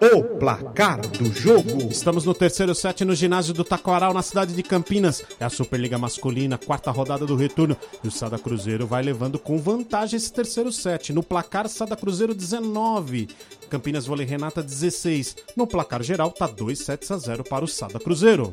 o 0.00 0.22
placar 0.38 1.00
do 1.00 1.32
jogo. 1.32 1.88
Estamos 1.90 2.24
no 2.24 2.34
terceiro 2.34 2.74
set 2.74 3.04
no 3.04 3.14
ginásio 3.14 3.54
do 3.54 3.64
Taquaral, 3.64 4.12
na 4.12 4.22
cidade 4.22 4.54
de 4.54 4.62
Campinas. 4.62 5.22
É 5.38 5.44
a 5.44 5.50
Superliga 5.50 5.98
Masculina, 5.98 6.58
quarta 6.58 6.90
rodada 6.90 7.26
do 7.26 7.36
retorno. 7.36 7.76
E 8.02 8.08
o 8.08 8.10
Sada 8.10 8.38
Cruzeiro 8.38 8.86
vai 8.86 9.02
levando 9.02 9.38
com 9.38 9.58
vantagem 9.58 10.16
esse 10.16 10.32
terceiro 10.32 10.72
set. 10.72 11.12
No 11.12 11.22
placar, 11.22 11.68
Sada 11.68 11.96
Cruzeiro 11.96 12.34
19. 12.34 13.28
Campinas 13.70 14.06
Vôlei 14.06 14.26
Renata 14.26 14.62
16. 14.62 15.36
No 15.56 15.66
placar 15.66 16.02
geral, 16.02 16.30
tá 16.30 16.46
2 16.46 16.78
sets 16.78 17.10
a 17.10 17.18
0 17.18 17.44
para 17.44 17.64
o 17.64 17.68
Sada 17.68 17.98
Cruzeiro. 17.98 18.52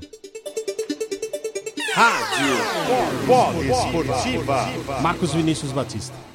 Rádio 1.93 2.55
Polo 3.27 3.63
Esportiva. 3.63 5.01
Marcos 5.01 5.33
Vinícius 5.33 5.71
Batista. 5.71 6.30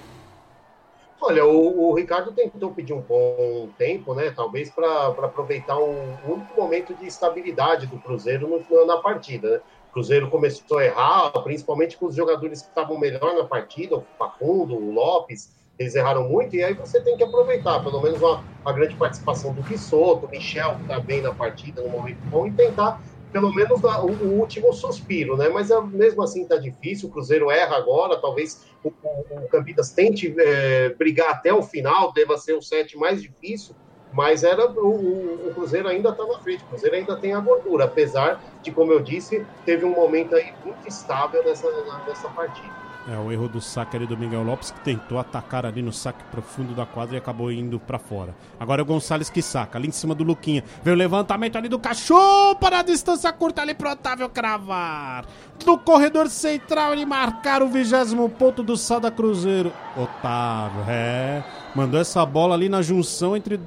Olha, 1.29 1.45
o, 1.45 1.89
o, 1.89 1.95
Ricardo 1.95 2.31
tentou 2.31 2.71
pedir 2.71 2.93
um 2.93 3.01
bom 3.01 3.69
tempo, 3.77 4.15
né? 4.15 4.31
Talvez 4.31 4.71
para 4.71 5.09
aproveitar 5.09 5.77
um 5.77 6.17
único 6.25 6.55
momento 6.57 6.95
de 6.95 7.05
estabilidade 7.05 7.89
do 7.89 7.99
Cruzeiro 7.99 8.47
no, 8.47 8.87
na 8.87 8.99
partida. 8.99 9.51
Né? 9.51 9.61
O 9.91 9.93
Cruzeiro 9.93 10.31
começou 10.31 10.79
a 10.79 10.85
errar, 10.85 11.33
principalmente 11.43 11.97
com 11.97 12.07
os 12.07 12.15
jogadores 12.15 12.63
que 12.63 12.69
estavam 12.69 12.97
melhor 12.97 13.35
na 13.35 13.43
partida, 13.43 13.97
o 13.97 14.05
Facundo, 14.17 14.77
o 14.77 14.93
Lopes, 14.93 15.53
eles 15.77 15.97
erraram 15.97 16.29
muito, 16.29 16.55
e 16.55 16.63
aí 16.63 16.75
você 16.75 17.01
tem 17.01 17.17
que 17.17 17.25
aproveitar, 17.25 17.83
pelo 17.83 18.01
menos 18.01 18.23
uma, 18.23 18.73
grande 18.73 18.95
participação 18.95 19.53
do 19.53 19.63
Rissoto, 19.63 20.27
o 20.27 20.31
Michel, 20.31 20.77
que 20.77 20.83
está 20.83 21.01
bem 21.01 21.23
na 21.23 21.35
partida, 21.35 21.83
no 21.83 21.89
momento 21.89 22.19
bom, 22.27 22.47
e 22.47 22.53
tentar 22.53 23.03
pelo 23.33 23.53
menos 23.55 23.83
o, 23.83 24.07
o, 24.07 24.41
último 24.41 24.73
suspiro, 24.73 25.37
né? 25.37 25.49
Mas 25.49 25.69
mesmo 25.93 26.23
assim 26.23 26.43
está 26.43 26.57
difícil. 26.57 27.09
O 27.09 27.13
Cruzeiro 27.13 27.51
erra 27.51 27.77
agora, 27.77 28.17
talvez 28.17 28.65
o, 28.83 28.89
o, 28.89 29.49
Campinas 29.49 29.91
tente 29.91 30.35
é, 30.39 30.91
brigar 30.91 31.31
até 31.31 31.53
o 31.53 31.63
final, 31.63 32.13
deva 32.13 32.39
ser 32.39 32.55
o 32.55 32.63
set 32.63 32.97
mais 32.97 33.21
difícil. 33.21 33.75
Mas 34.13 34.45
era 34.45 34.71
o, 34.71 35.49
o 35.49 35.53
Cruzeiro 35.55 35.89
ainda 35.89 36.11
está 36.11 36.25
na 36.25 36.39
frente, 36.39 36.65
o 36.65 36.67
Cruzeiro 36.69 36.97
ainda 36.97 37.17
tem 37.17 37.35
a 37.35 37.41
gordura, 37.41 37.85
apesar 37.85 38.43
de, 38.63 38.71
como 38.71 38.93
eu 38.93 39.01
disse, 39.01 39.45
teve 39.65 39.85
um 39.85 39.91
momento 39.91 40.35
aí 40.35 40.55
muito 40.65 40.89
estável 40.89 41.45
nessa, 41.45 41.69
nessa 42.07 42.29
partida. 42.31 42.86
É, 43.09 43.17
o 43.17 43.31
erro 43.31 43.49
do 43.49 43.61
saque 43.61 43.97
ali 43.97 44.05
do 44.05 44.17
Miguel 44.17 44.43
Lopes, 44.43 44.73
que 44.73 44.81
tentou 44.81 45.17
atacar 45.17 45.65
ali 45.65 45.81
no 45.81 45.93
saque 45.93 46.25
profundo 46.25 46.75
da 46.75 46.85
quadra 46.85 47.15
e 47.15 47.19
acabou 47.19 47.53
indo 47.53 47.79
para 47.79 48.01
fora. 48.01 48.35
Agora 48.59 48.81
é 48.81 48.85
o 48.85 48.87
Gonçalves 48.87 49.31
que 49.31 49.41
saca, 49.41 49.79
ali 49.79 49.87
em 49.87 49.93
cima 49.93 50.13
do 50.13 50.25
Luquinha. 50.25 50.65
Veio 50.83 50.97
o 50.97 50.99
levantamento 50.99 51.57
ali 51.57 51.69
do 51.69 51.79
cachorro 51.79 52.57
para 52.57 52.81
a 52.81 52.83
distância 52.83 53.33
curta 53.33 53.63
ali 53.63 53.75
pro 53.75 53.93
Otávio 53.93 54.29
cravar. 54.29 55.25
No 55.65 55.79
corredor 55.79 56.29
central 56.29 56.93
ele 56.93 57.07
marcar 57.07 57.63
o 57.63 57.69
vigésimo 57.69 58.29
ponto 58.29 58.65
do 58.65 58.77
Sada 58.77 59.09
Cruzeiro. 59.09 59.73
Otávio, 59.97 60.85
é. 60.89 61.45
Mandou 61.77 62.01
essa 62.01 62.27
bola 62.27 62.57
ali 62.57 62.69
na 62.69 62.83
junção 62.83 63.37
entre 63.37 63.61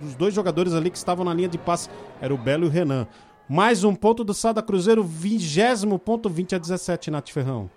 os 0.00 0.14
dois 0.14 0.32
jogadores 0.32 0.74
ali 0.74 0.90
que 0.90 0.96
estavam 0.96 1.24
na 1.24 1.34
linha 1.34 1.48
de 1.48 1.58
passe. 1.58 1.90
Era 2.20 2.32
o 2.32 2.38
Belo 2.38 2.66
e 2.66 2.68
o 2.68 2.70
Renan. 2.70 3.04
Mais 3.48 3.82
um 3.82 3.96
ponto 3.96 4.22
do 4.22 4.32
Sada 4.32 4.62
Cruzeiro, 4.62 5.02
vigésimo 5.02 5.98
ponto, 5.98 6.28
20 6.28 6.54
a 6.54 6.58
17, 6.58 7.10
Nath 7.10 7.30
Ferrão. 7.30 7.68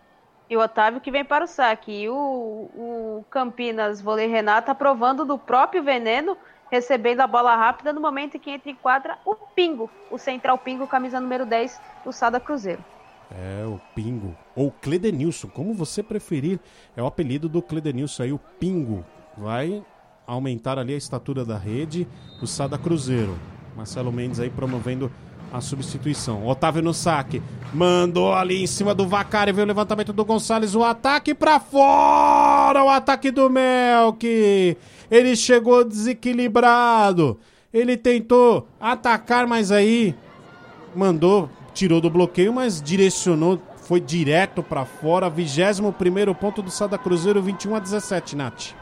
E 0.51 0.57
o 0.57 0.59
Otávio 0.59 0.99
que 0.99 1.09
vem 1.09 1.23
para 1.23 1.45
o 1.45 1.47
saque. 1.47 1.93
E 1.93 2.09
o, 2.09 2.13
o 2.13 3.25
Campinas 3.29 4.01
Vôlei 4.01 4.27
Renato 4.27 4.69
aprovando 4.69 5.23
do 5.23 5.37
próprio 5.37 5.81
veneno, 5.81 6.35
recebendo 6.69 7.21
a 7.21 7.27
bola 7.27 7.55
rápida 7.55 7.93
no 7.93 8.01
momento 8.01 8.35
em 8.35 8.39
que 8.41 8.51
entra 8.51 8.69
em 8.69 8.75
quadra 8.75 9.17
o 9.25 9.33
Pingo, 9.33 9.89
o 10.11 10.17
central 10.17 10.57
Pingo, 10.57 10.85
camisa 10.85 11.21
número 11.21 11.45
10 11.45 11.79
do 12.03 12.11
Sada 12.11 12.37
Cruzeiro. 12.37 12.83
É, 13.31 13.65
o 13.65 13.79
Pingo. 13.95 14.35
Ou 14.53 14.69
Cledenilson, 14.69 15.47
como 15.47 15.73
você 15.73 16.03
preferir. 16.03 16.59
É 16.97 17.01
o 17.01 17.05
apelido 17.05 17.47
do 17.47 17.61
Cledenilson 17.61 18.23
aí, 18.23 18.33
o 18.33 18.39
Pingo. 18.59 19.05
Vai 19.37 19.81
aumentar 20.27 20.77
ali 20.77 20.93
a 20.93 20.97
estatura 20.97 21.45
da 21.45 21.57
rede, 21.57 22.05
o 22.41 22.45
Sada 22.45 22.77
Cruzeiro. 22.77 23.39
Marcelo 23.73 24.11
Mendes 24.11 24.37
aí 24.41 24.49
promovendo 24.49 25.09
a 25.51 25.59
substituição. 25.59 26.47
Otávio 26.47 26.81
no 26.81 26.93
saque. 26.93 27.41
Mandou 27.73 28.33
ali 28.33 28.63
em 28.63 28.67
cima 28.67 28.93
do 28.95 29.07
Vacari. 29.07 29.51
Veio 29.51 29.65
o 29.65 29.67
levantamento 29.67 30.13
do 30.13 30.23
Gonçalves. 30.23 30.75
O 30.75 30.83
ataque 30.83 31.33
para 31.33 31.59
fora. 31.59 32.83
O 32.83 32.89
ataque 32.89 33.31
do 33.31 33.49
Melk. 33.49 34.77
Ele 35.09 35.35
chegou 35.35 35.83
desequilibrado. 35.83 37.39
Ele 37.73 37.95
tentou 37.95 38.67
atacar, 38.79 39.47
mas 39.47 39.71
aí 39.71 40.15
mandou, 40.93 41.49
tirou 41.73 42.01
do 42.01 42.09
bloqueio, 42.09 42.51
mas 42.51 42.81
direcionou, 42.81 43.61
foi 43.77 44.01
direto 44.01 44.61
para 44.61 44.83
fora. 44.85 45.29
21 45.29 45.91
primeiro 45.93 46.35
ponto 46.35 46.61
do 46.61 46.69
Sada 46.69 46.97
Cruzeiro, 46.97 47.41
21 47.41 47.75
a 47.75 47.79
17, 47.79 48.35
Nath. 48.35 48.73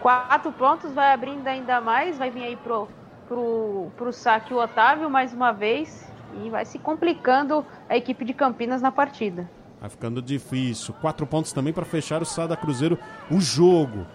Quatro 0.00 0.52
pontos, 0.52 0.92
vai 0.92 1.12
abrindo 1.12 1.46
ainda 1.46 1.80
mais, 1.80 2.16
vai 2.16 2.30
vir 2.30 2.44
aí 2.44 2.56
pro 2.56 2.88
pro, 3.28 3.90
pro 3.96 4.12
saque 4.12 4.52
o 4.54 4.58
Otávio 4.58 5.08
mais 5.10 5.32
uma 5.32 5.52
vez 5.52 6.08
e 6.42 6.50
vai 6.50 6.64
se 6.64 6.78
complicando 6.78 7.64
a 7.88 7.96
equipe 7.96 8.24
de 8.24 8.32
Campinas 8.32 8.80
na 8.82 8.90
partida. 8.90 9.48
Vai 9.80 9.90
ficando 9.90 10.20
difícil. 10.20 10.94
Quatro 11.00 11.26
pontos 11.26 11.52
também 11.52 11.72
para 11.72 11.84
fechar 11.84 12.20
o 12.22 12.24
Sada 12.24 12.56
Cruzeiro 12.56 12.98
o 13.30 13.40
jogo. 13.40 14.06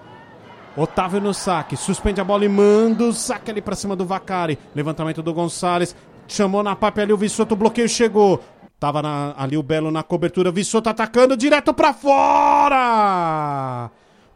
Otávio 0.76 1.22
no 1.22 1.34
saque, 1.34 1.78
suspende 1.78 2.20
a 2.20 2.24
bola 2.24 2.44
e 2.46 2.50
manda 2.50 3.04
o 3.04 3.14
saque 3.14 3.52
ali 3.52 3.62
para 3.62 3.76
cima 3.76 3.96
do 3.96 4.06
Vacari. 4.06 4.58
Levantamento 4.74 5.22
do 5.22 5.32
Gonçalves, 5.34 5.96
chamou 6.28 6.64
na 6.64 6.76
pape 6.76 7.02
ali 7.02 7.14
o 7.14 7.18
Vissoto, 7.18 7.54
o 7.54 7.58
bloqueio 7.58 7.88
chegou. 7.88 8.42
Tava 8.80 9.02
na, 9.02 9.36
ali 9.38 9.56
o 9.56 9.64
Belo 9.64 9.92
na 9.92 10.02
cobertura, 10.02 10.52
Vissoto 10.52 10.90
atacando 10.90 11.38
direto 11.38 11.74
para 11.74 11.94
fora! 11.94 13.92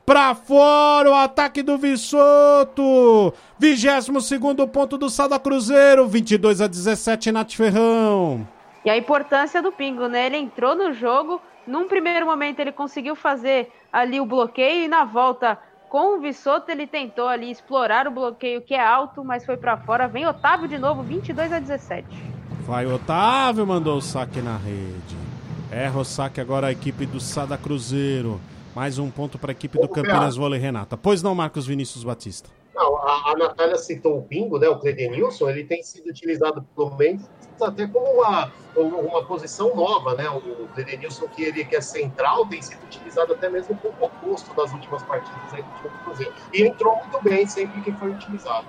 Pra 0.07 0.33
fora 0.33 1.11
o 1.11 1.13
ataque 1.13 1.61
do 1.61 1.77
Vissoto. 1.77 3.33
22 3.59 4.25
segundo 4.25 4.65
ponto 4.65 4.97
do 4.97 5.09
Sada 5.09 5.37
Cruzeiro. 5.37 6.07
22 6.07 6.61
a 6.61 6.67
17, 6.67 7.29
Nath 7.29 7.51
Ferrão. 7.51 8.47
E 8.85 8.89
a 8.89 8.95
importância 8.95 9.61
do 9.61 9.69
Pingo, 9.69 10.07
né? 10.07 10.27
Ele 10.27 10.37
entrou 10.37 10.77
no 10.77 10.93
jogo. 10.93 11.41
Num 11.67 11.89
primeiro 11.89 12.25
momento 12.25 12.61
ele 12.61 12.71
conseguiu 12.71 13.17
fazer 13.17 13.69
ali 13.91 14.21
o 14.21 14.25
bloqueio 14.25 14.85
e 14.85 14.87
na 14.87 15.03
volta 15.03 15.59
com 15.89 16.15
o 16.15 16.21
Vissoto 16.21 16.71
ele 16.71 16.87
tentou 16.87 17.27
ali 17.27 17.51
explorar 17.51 18.07
o 18.07 18.11
bloqueio 18.11 18.61
que 18.61 18.75
é 18.75 18.81
alto, 18.81 19.25
mas 19.25 19.45
foi 19.45 19.57
para 19.57 19.75
fora. 19.75 20.07
Vem 20.07 20.25
Otávio 20.25 20.69
de 20.69 20.77
novo, 20.77 21.03
22 21.03 21.51
a 21.51 21.59
17. 21.59 22.07
Vai 22.61 22.85
Otávio, 22.85 23.67
mandou 23.67 23.97
o 23.97 24.01
saque 24.01 24.39
na 24.39 24.55
rede. 24.55 25.17
Erra 25.69 25.99
o 25.99 26.05
saque 26.05 26.39
agora 26.39 26.67
a 26.67 26.71
equipe 26.71 27.05
do 27.05 27.19
Sada 27.19 27.57
Cruzeiro. 27.57 28.39
Mais 28.77 28.99
um 28.99 29.09
ponto 29.09 29.39
para 29.39 29.49
a 29.49 29.53
equipe 29.53 29.79
do 29.79 29.89
Campinas 29.89 30.35
Vôlei 30.35 30.59
Renata. 30.59 30.95
Pois 30.95 31.23
não, 31.23 31.33
Marcos 31.33 31.65
Vinícius 31.65 32.03
Batista. 32.03 32.47
Não, 32.75 32.95
a, 32.97 33.31
a 33.31 33.35
Natália 33.35 33.75
citou 33.75 34.19
o 34.19 34.21
Pingo, 34.21 34.59
né, 34.59 34.69
o 34.69 34.77
Cledenilson, 34.77 35.49
ele 35.49 35.63
tem 35.63 35.81
sido 35.81 36.07
utilizado 36.11 36.61
pelo 36.75 36.95
Mendes 36.95 37.27
até 37.59 37.87
como 37.87 38.05
uma, 38.05 38.51
uma 38.75 39.25
posição 39.25 39.75
nova, 39.75 40.13
né? 40.13 40.29
O 40.29 40.67
Cledenilson, 40.75 41.27
que 41.29 41.41
ele 41.41 41.65
que 41.65 41.75
é 41.75 41.81
central, 41.81 42.45
tem 42.45 42.61
sido 42.61 42.83
utilizado 42.83 43.33
até 43.33 43.49
mesmo 43.49 43.75
como 43.77 43.95
oposto 43.99 44.53
das 44.53 44.71
últimas 44.71 45.01
partidas 45.01 45.55
aí 45.55 45.63
do 45.63 45.89
Cruzeiro. 46.03 46.33
E 46.53 46.61
entrou 46.61 46.97
muito 46.97 47.19
bem 47.23 47.47
sempre 47.47 47.81
que 47.81 47.91
foi 47.93 48.11
utilizado. 48.11 48.67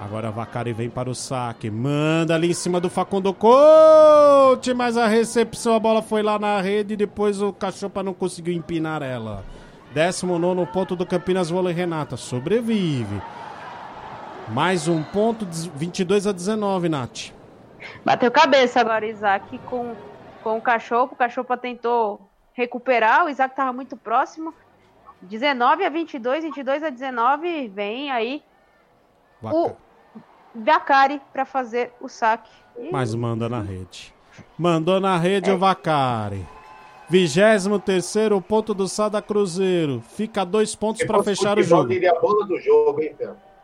Agora 0.00 0.30
Vacari 0.30 0.72
vem 0.72 0.88
para 0.88 1.10
o 1.10 1.14
saque. 1.14 1.70
Manda 1.70 2.34
ali 2.34 2.48
em 2.48 2.54
cima 2.54 2.80
do 2.80 2.88
Facundo 2.88 3.34
Coach. 3.34 4.72
Mas 4.72 4.96
a 4.96 5.06
recepção, 5.06 5.74
a 5.74 5.78
bola 5.78 6.00
foi 6.00 6.22
lá 6.22 6.38
na 6.38 6.58
rede. 6.58 6.94
E 6.94 6.96
depois 6.96 7.42
o 7.42 7.52
Cachopa 7.52 8.02
não 8.02 8.14
conseguiu 8.14 8.54
empinar 8.54 9.02
ela. 9.02 9.44
19 9.92 10.64
ponto 10.72 10.96
do 10.96 11.04
Campinas 11.04 11.50
Vôlei 11.50 11.74
Renata. 11.74 12.16
Sobrevive. 12.16 13.20
Mais 14.48 14.88
um 14.88 15.02
ponto, 15.02 15.46
22 15.76 16.26
a 16.26 16.32
19, 16.32 16.88
Nath. 16.88 17.32
Bateu 18.02 18.30
cabeça 18.30 18.80
agora, 18.80 19.06
Isaac, 19.06 19.58
com, 19.66 19.94
com 20.42 20.56
o 20.56 20.62
Cachopa. 20.62 21.12
O 21.12 21.16
Cachopa 21.16 21.58
tentou 21.58 22.26
recuperar. 22.54 23.26
O 23.26 23.28
Isaac 23.28 23.52
estava 23.52 23.72
muito 23.72 23.98
próximo. 23.98 24.54
19 25.20 25.84
a 25.84 25.90
22, 25.90 26.42
22 26.44 26.82
a 26.84 26.88
19. 26.88 27.68
Vem 27.68 28.10
aí. 28.10 28.42
O 29.42 29.72
Vacari 30.54 31.20
para 31.32 31.44
fazer 31.44 31.92
o 32.00 32.08
saque. 32.08 32.50
Mas 32.90 33.14
manda 33.14 33.48
na 33.48 33.60
rede. 33.60 34.14
Mandou 34.58 35.00
na 35.00 35.16
rede 35.16 35.50
é. 35.50 35.52
o 35.52 35.58
Vacari. 35.58 36.46
23 37.10 37.66
ponto 38.46 38.72
do 38.72 38.86
Sada 38.86 39.20
Cruzeiro. 39.20 40.00
Fica 40.00 40.44
dois 40.44 40.76
pontos 40.76 41.02
para 41.04 41.22
fechar 41.22 41.58
o 41.58 41.62
jogo. 41.62 41.88
Diria 41.88 42.12
a 42.12 42.20
bola 42.20 42.46
do 42.46 42.58
jogo, 42.60 43.02
hein, 43.02 43.16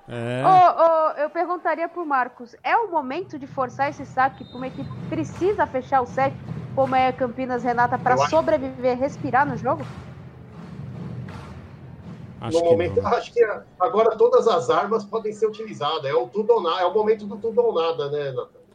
É. 0.09 0.43
Oh, 0.45 0.83
oh, 0.83 1.21
eu 1.21 1.31
perguntaria 1.31 1.89
pro 1.89 2.05
Marcos: 2.05 2.57
é 2.63 2.77
o 2.77 2.91
momento 2.91 3.39
de 3.39 3.47
forçar 3.47 3.91
esse 3.91 4.05
saque 4.05 4.45
para 4.45 4.57
uma 4.57 4.67
equipe 4.67 4.89
que 4.89 5.09
precisa 5.09 5.67
fechar 5.67 6.01
o 6.01 6.07
set, 6.07 6.35
como 6.75 6.95
é 6.95 7.09
a 7.09 7.13
Campinas 7.13 7.63
Renata, 7.63 7.97
para 7.97 8.17
sobreviver, 8.17 8.99
respirar 8.99 9.47
no 9.47 9.57
jogo? 9.57 9.85
Acho 12.41 12.59
no 12.59 12.65
momento, 12.65 13.01
não. 13.01 13.09
acho 13.09 13.33
que 13.33 13.43
agora 13.81 14.17
todas 14.17 14.47
as 14.47 14.69
armas 14.69 15.05
podem 15.05 15.33
ser 15.33 15.47
utilizadas. 15.47 16.05
É 16.05 16.15
o 16.15 16.27
tudo 16.27 16.53
ou 16.53 16.63
nada, 16.63 16.83
é 16.83 16.85
o 16.85 16.93
momento 16.93 17.25
do 17.25 17.37
tudo 17.37 17.61
ou 17.63 17.75
nada, 17.75 18.11
né, 18.11 18.33
Nathan? 18.33 18.67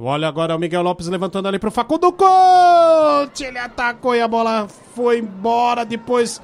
Olha 0.00 0.28
agora 0.28 0.54
o 0.54 0.58
Miguel 0.60 0.82
Lopes 0.82 1.08
levantando 1.08 1.48
ali 1.48 1.58
pro 1.58 1.72
Facundo 1.72 2.12
Conte. 2.12 3.44
Ele 3.44 3.58
atacou 3.58 4.14
e 4.14 4.20
a 4.20 4.28
bola 4.28 4.68
foi 4.94 5.18
embora 5.18 5.84
depois 5.84 6.40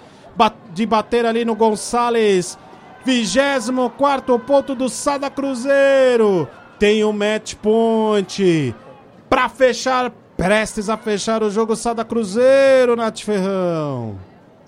de 0.73 0.85
bater 0.85 1.25
ali 1.25 1.45
no 1.45 1.55
Gonçalves. 1.55 2.59
24 3.05 4.39
ponto 4.41 4.75
do 4.75 4.89
Sada 4.89 5.31
Cruzeiro. 5.31 6.49
Tem 6.81 7.05
o 7.05 7.11
um 7.11 7.13
match 7.13 7.55
point. 7.55 8.75
Pra 9.29 9.49
fechar, 9.49 10.11
prestes 10.37 10.89
a 10.89 10.97
fechar 10.97 11.43
o 11.43 11.51
jogo 11.51 11.77
Sada 11.77 12.05
Cruzeiro, 12.05 12.97
Nath 12.97 13.21
Ferrão. 13.21 14.19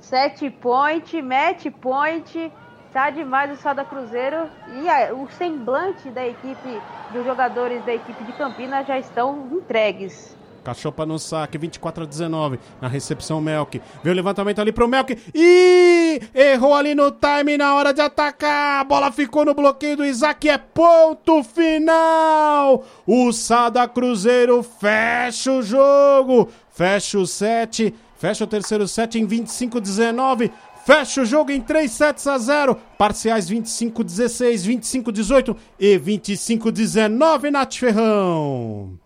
Set 0.08 0.48
point, 0.60 1.20
match 1.20 1.66
point, 1.80 2.52
tá 2.92 3.10
demais 3.10 3.58
o 3.58 3.60
Sada 3.60 3.84
Cruzeiro 3.84 4.48
e 4.80 4.88
a, 4.88 5.12
o 5.12 5.28
semblante 5.36 6.08
da 6.10 6.24
equipe, 6.24 6.80
dos 7.12 7.24
jogadores 7.24 7.84
da 7.84 7.92
equipe 7.92 8.22
de 8.22 8.32
Campinas 8.34 8.86
já 8.86 9.00
estão 9.00 9.48
entregues. 9.50 10.36
Cachopa 10.62 11.04
no 11.04 11.18
saque, 11.18 11.58
24 11.58 12.04
a 12.04 12.06
19. 12.06 12.60
Na 12.80 12.86
recepção, 12.86 13.40
Melk. 13.40 13.82
Veio 14.02 14.12
o 14.12 14.16
levantamento 14.16 14.60
ali 14.60 14.70
pro 14.70 14.86
Melk. 14.86 15.16
E 15.34 16.20
errou 16.32 16.74
ali 16.74 16.94
no 16.94 17.10
time 17.10 17.56
na 17.56 17.74
hora 17.74 17.92
de 17.92 18.00
atacar. 18.00 18.80
A 18.80 18.84
bola 18.84 19.10
ficou 19.10 19.44
no 19.44 19.54
bloqueio 19.54 19.96
do 19.96 20.04
Isaac. 20.04 20.48
É 20.48 20.58
ponto 20.58 21.42
final. 21.42 22.84
O 23.06 23.32
Sada 23.32 23.86
Cruzeiro 23.88 24.62
fecha 24.62 25.52
o 25.52 25.62
jogo. 25.62 26.48
Fecha 26.68 27.18
o 27.18 27.26
set. 27.26 27.94
Fecha 28.18 28.44
o 28.44 28.46
terceiro 28.46 28.88
set 28.88 29.18
em 29.18 29.26
25-19. 29.26 30.50
Fecha 30.84 31.22
o 31.22 31.24
jogo 31.24 31.50
em 31.50 31.60
3 31.60 31.90
sets 31.90 32.26
a 32.26 32.38
0. 32.38 32.76
Parciais 32.96 33.50
25-16, 33.50 35.02
25-18 35.02 35.56
e 35.78 35.98
25-19, 35.98 37.50
Nath 37.50 37.74
Ferrão. 37.74 38.98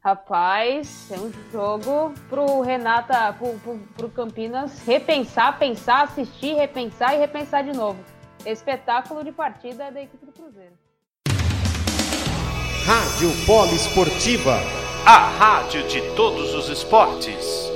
Rapaz, 0.00 1.08
é 1.10 1.18
um 1.18 1.32
jogo 1.50 2.14
pro 2.28 2.60
Renata, 2.60 3.32
pro, 3.32 3.54
pro, 3.58 3.78
pro 3.96 4.08
Campinas 4.08 4.78
repensar, 4.86 5.58
pensar, 5.58 6.04
assistir, 6.04 6.54
repensar 6.54 7.14
e 7.14 7.18
repensar 7.18 7.64
de 7.64 7.72
novo. 7.72 7.98
Espetáculo 8.44 9.24
de 9.24 9.32
partida 9.32 9.90
da 9.90 10.00
equipe 10.00 10.24
do 10.24 10.30
Cruzeiro. 10.30 10.74
Rádio 12.84 13.32
Polo 13.44 13.74
Esportiva, 13.74 14.60
a 15.04 15.18
rádio 15.30 15.88
de 15.88 16.00
todos 16.14 16.54
os 16.54 16.68
esportes. 16.68 17.75